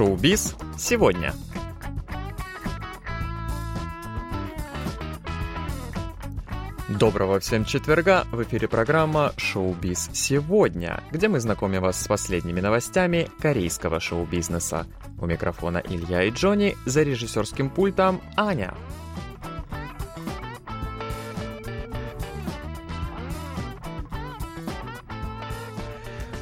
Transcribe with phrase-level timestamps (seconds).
[0.00, 1.34] Шоу-биз сегодня.
[6.88, 8.24] Доброго всем четверга!
[8.32, 14.86] В эфире программа «Шоу-биз сегодня», где мы знакомим вас с последними новостями корейского шоу-бизнеса.
[15.20, 18.72] У микрофона Илья и Джонни, за режиссерским пультом Аня.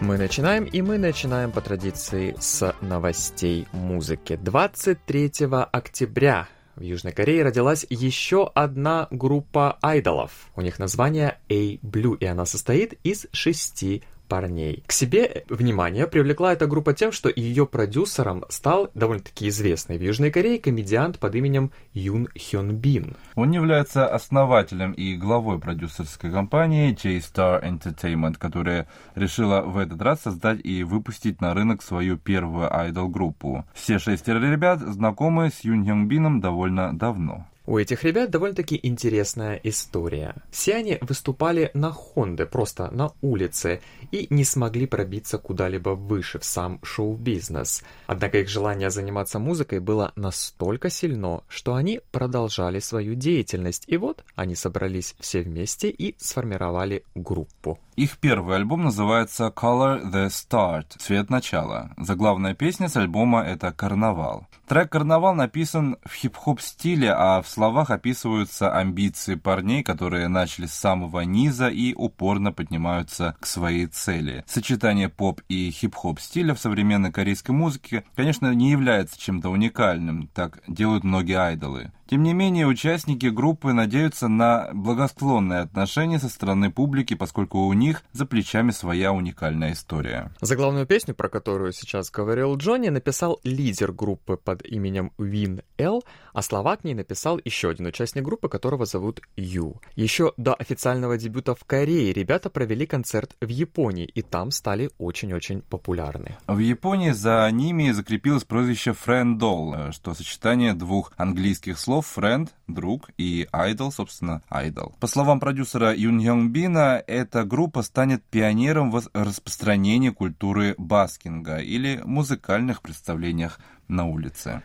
[0.00, 4.36] Мы начинаем, и мы начинаем по традиции с новостей музыки.
[4.36, 5.32] 23
[5.72, 10.50] октября в Южной Корее родилась еще одна группа айдолов.
[10.54, 14.82] У них название A-Blue, и она состоит из шести парней.
[14.86, 20.30] К себе внимание привлекла эта группа тем, что ее продюсером стал довольно-таки известный в Южной
[20.30, 23.16] Корее комедиант под именем Юн Хён Бин.
[23.34, 30.60] Он является основателем и главой продюсерской компании J-Star Entertainment, которая решила в этот раз создать
[30.64, 33.64] и выпустить на рынок свою первую айдол-группу.
[33.74, 37.46] Все шестеро ребят знакомы с Юн Хён Бином довольно давно.
[37.66, 40.36] У этих ребят довольно-таки интересная история.
[40.52, 43.80] Все они выступали на Хонде, просто на улице,
[44.12, 47.82] и не смогли пробиться куда-либо выше в сам шоу-бизнес.
[48.06, 54.24] Однако их желание заниматься музыкой было настолько сильно, что они продолжали свою деятельность, и вот
[54.36, 57.80] они собрались все вместе и сформировали группу.
[57.96, 61.90] Их первый альбом называется Color the Start– «Цвет начала».
[61.96, 64.46] Заглавная песня с альбома– это «Карнавал».
[64.66, 70.74] Трек «Карнавал» написан в хип-хоп стиле, а в словах описываются амбиции парней, которые начали с
[70.74, 74.42] самого низа и упорно поднимаются к своей цели.
[74.48, 80.58] Сочетание поп и хип-хоп стиля в современной корейской музыке, конечно, не является чем-то уникальным, так
[80.66, 81.92] делают многие айдолы.
[82.08, 88.04] Тем не менее, участники группы надеются на благосклонное отношение со стороны публики, поскольку у них
[88.12, 90.30] за плечами своя уникальная история.
[90.40, 96.42] Заглавную песню, про которую сейчас говорил Джонни, написал лидер группы под именем Вин Эл, а
[96.42, 99.80] слова к ней написал еще один участник группы, которого зовут Ю.
[99.96, 105.62] Еще до официального дебюта в Корее ребята провели концерт в Японии, и там стали очень-очень
[105.62, 106.36] популярны.
[106.46, 112.48] В Японии за ними закрепилось прозвище Friend Doll, что сочетание двух английских слов слов friend,
[112.66, 114.92] друг, и idol, собственно, idol.
[115.00, 122.02] По словам продюсера Юн Йонг Бина, эта группа станет пионером в распространении культуры баскинга или
[122.04, 123.58] музыкальных представлениях
[123.88, 124.62] на улице.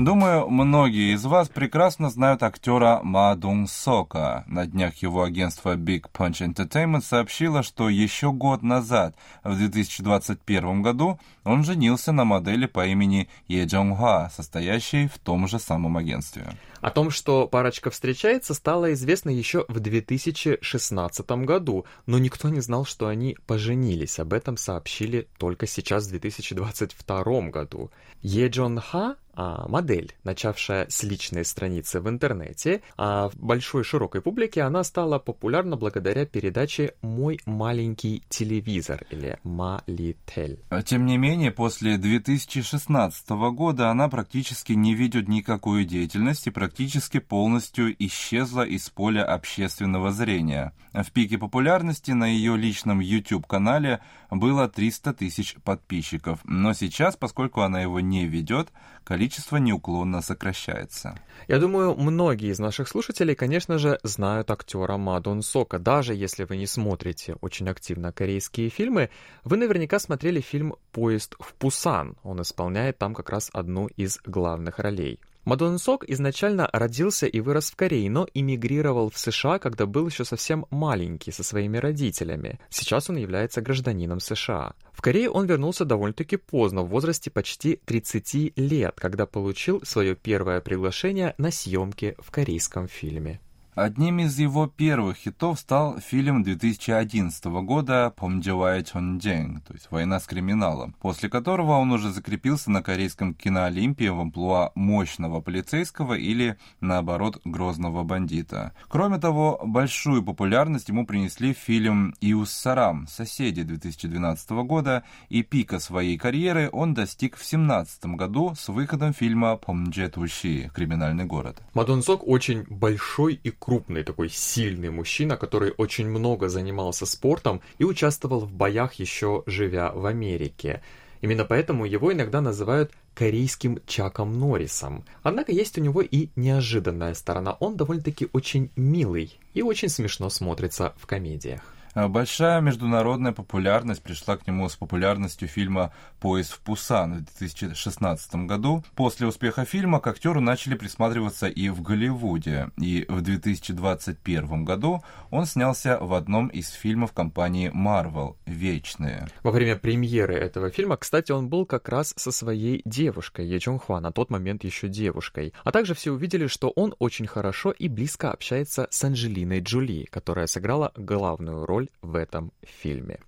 [0.00, 4.44] Думаю, многие из вас прекрасно знают актера Ма Дун Сока.
[4.46, 11.20] На днях его агентство Big Punch Entertainment сообщило, что еще год назад, в 2021 году,
[11.44, 16.56] он женился на модели по имени Е Джонг Ха, состоящей в том же самом агентстве.
[16.80, 22.86] О том, что парочка встречается, стало известно еще в 2016 году, но никто не знал,
[22.86, 24.18] что они поженились.
[24.18, 27.90] Об этом сообщили только сейчас, в 2022 году.
[28.22, 34.20] Е Джон Ха а, модель, начавшая с личной страницы в интернете, а в большой широкой
[34.20, 40.58] публике она стала популярна благодаря передаче «Мой маленький телевизор» или «Малитель».
[40.84, 47.96] Тем не менее, после 2016 года она практически не ведет никакую деятельность и практически полностью
[47.98, 50.74] исчезла из поля общественного зрения.
[50.92, 57.80] В пике популярности на ее личном YouTube-канале было 300 тысяч подписчиков, но сейчас, поскольку она
[57.80, 58.70] его не ведет,
[59.04, 61.18] количество неуклонно сокращается.
[61.48, 65.78] Я думаю, многие из наших слушателей, конечно же, знают актера Мадон Сока.
[65.78, 69.10] Даже если вы не смотрите очень активно корейские фильмы,
[69.44, 72.16] вы наверняка смотрели фильм «Поезд в Пусан».
[72.22, 75.20] Он исполняет там как раз одну из главных ролей.
[75.44, 80.24] Мадон Сок изначально родился и вырос в Корее, но эмигрировал в США, когда был еще
[80.24, 82.60] совсем маленький со своими родителями.
[82.68, 84.74] Сейчас он является гражданином США.
[84.92, 90.60] В Корее он вернулся довольно-таки поздно, в возрасте почти 30 лет, когда получил свое первое
[90.60, 93.40] приглашение на съемки в корейском фильме.
[93.76, 100.26] Одним из его первых хитов стал фильм 2011 года «Помджевая Чонджeng», то есть «Война с
[100.26, 107.40] криминалом», после которого он уже закрепился на корейском киноолимпии в амплуа мощного полицейского или, наоборот,
[107.44, 108.72] грозного бандита.
[108.88, 113.06] Кроме того, большую популярность ему принесли фильм «Иус Сарам.
[113.06, 119.56] Соседи» 2012 года, и пика своей карьеры он достиг в 2017 году с выходом фильма
[119.56, 120.72] «Помдже Туши.
[120.74, 121.62] Криминальный город».
[121.72, 127.84] Мадон Сок очень большой и крупный, такой сильный мужчина, который очень много занимался спортом и
[127.84, 130.82] участвовал в боях еще живя в Америке.
[131.20, 135.04] Именно поэтому его иногда называют корейским Чаком Норрисом.
[135.22, 137.52] Однако есть у него и неожиданная сторона.
[137.60, 141.62] Он довольно-таки очень милый и очень смешно смотрится в комедиях.
[141.92, 148.46] А большая международная популярность пришла к нему с популярностью фильма «Поезд в Пусан» в 2016
[148.46, 148.84] году.
[148.94, 152.68] После успеха фильма к актеру начали присматриваться и в Голливуде.
[152.78, 159.26] И в 2021 году он снялся в одном из фильмов компании Marvel «Вечные».
[159.42, 163.80] Во время премьеры этого фильма, кстати, он был как раз со своей девушкой, Е Чон
[163.80, 165.52] Хва, на тот момент еще девушкой.
[165.64, 170.46] А также все увидели, что он очень хорошо и близко общается с Анджелиной Джоли, которая
[170.46, 173.20] сыграла главную роль в этом фильме.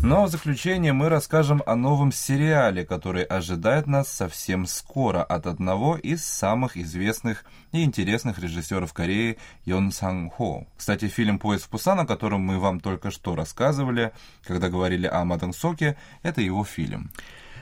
[0.00, 5.96] Но в заключение мы расскажем о новом сериале, который ожидает нас совсем скоро от одного
[5.96, 10.66] из самых известных и интересных режиссеров Кореи Йон Сан Хо.
[10.76, 14.12] Кстати, фильм «Поезд в Пусан», о котором мы вам только что рассказывали,
[14.44, 17.10] когда говорили о Мадам Соке, это его фильм.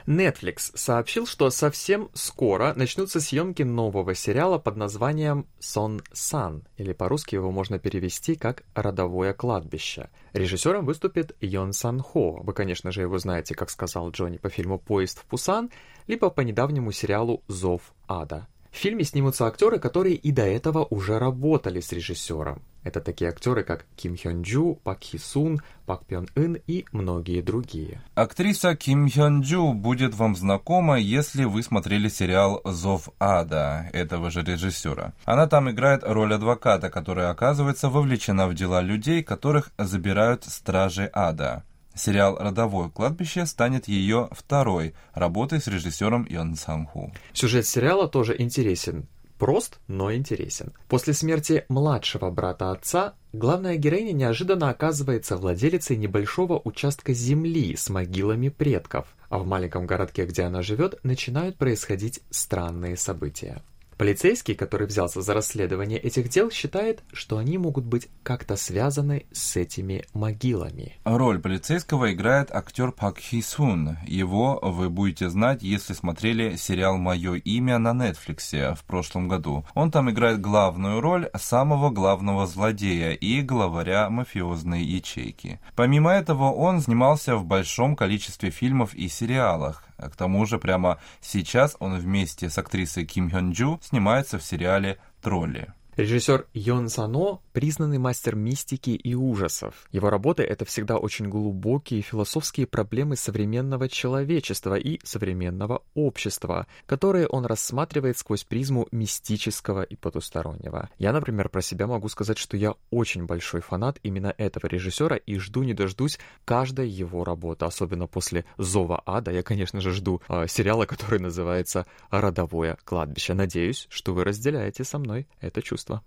[0.07, 7.35] Netflix сообщил, что совсем скоро начнутся съемки нового сериала под названием «Сон Сан», или по-русски
[7.35, 10.09] его можно перевести как «Родовое кладбище».
[10.33, 12.41] Режиссером выступит Йон Сан Хо.
[12.43, 15.71] Вы, конечно же, его знаете, как сказал Джонни, по фильму «Поезд в Пусан»,
[16.07, 18.47] либо по недавнему сериалу «Зов ада».
[18.71, 22.63] В фильме снимутся актеры, которые и до этого уже работали с режиссером.
[22.87, 27.43] Это такие актеры, как Ким Хён Джу, Пак Хи Сун, Пак Пён Ин и многие
[27.43, 28.01] другие.
[28.15, 34.45] Актриса Ким Хён Джу будет вам знакома, если вы смотрели сериал «Зов ада» этого же
[34.45, 35.15] режиссера.
[35.25, 41.65] Она там играет роль адвоката, которая оказывается вовлечена в дела людей, которых забирают стражи ада.
[41.97, 47.11] Сериал «Родовое кладбище» станет ее второй работой с режиссером Йон Сан-ху.
[47.33, 49.09] Сюжет сериала тоже интересен.
[49.39, 50.73] Прост, но интересен.
[50.89, 58.49] После смерти младшего брата отца, главная героиня неожиданно оказывается владелицей небольшого участка земли с могилами
[58.49, 63.63] предков, а в маленьком городке, где она живет, начинают происходить странные события.
[63.97, 69.57] Полицейский, который взялся за расследование этих дел, считает, что они могут быть как-то связаны с
[69.57, 70.97] этими могилами.
[71.05, 73.97] Роль полицейского играет актер Пак Хи Сун.
[74.07, 79.65] Его вы будете знать, если смотрели сериал «Мое имя» на Netflix в прошлом году.
[79.75, 85.59] Он там играет главную роль самого главного злодея и главаря мафиозной ячейки.
[85.75, 89.86] Помимо этого, он снимался в большом количестве фильмов и сериалах.
[89.97, 94.99] К тому же прямо сейчас он вместе с актрисой Ким Хён Джу снимается в сериале
[95.23, 95.73] «Тролли».
[95.97, 99.89] Режиссер Йон Сано– признанный мастер мистики и ужасов.
[99.91, 107.47] Его работы– это всегда очень глубокие философские проблемы современного человечества и современного общества, которые он
[107.47, 110.91] рассматривает сквозь призму мистического и потустороннего.
[110.99, 115.39] Я, например, про себя могу сказать, что я очень большой фанат именно этого режиссера и
[115.39, 119.31] жду не дождусь каждой его работы, особенно после «Зова ада».
[119.31, 123.33] Я, конечно же, жду э, сериала, который называется «Родовое кладбище».
[123.33, 126.03] Надеюсь, что вы разделяете со мной это чувство.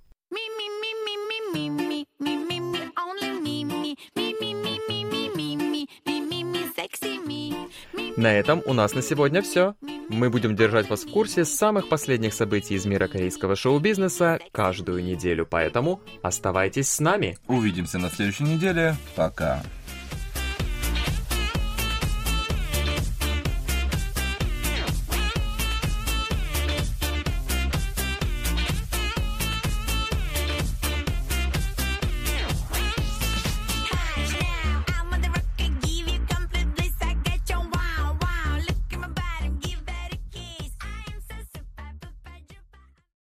[8.19, 9.75] На этом у нас на сегодня все.
[10.10, 15.48] Мы будем держать вас в курсе самых последних событий из мира корейского шоу-бизнеса каждую неделю,
[15.50, 17.38] поэтому оставайтесь с нами.
[17.48, 18.98] Увидимся на следующей неделе.
[19.16, 19.63] Пока.